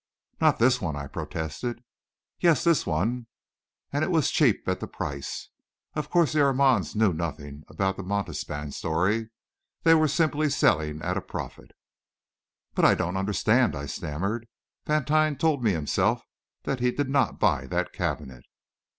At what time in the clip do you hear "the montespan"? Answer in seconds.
7.97-8.71